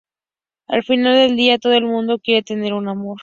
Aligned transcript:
Al 0.65 0.81
final 0.81 1.13
del 1.13 1.37
día, 1.37 1.59
todo 1.59 1.73
el 1.73 1.85
mundo 1.85 2.17
quiere 2.17 2.41
tener 2.41 2.73
un 2.73 2.87
amor". 2.87 3.19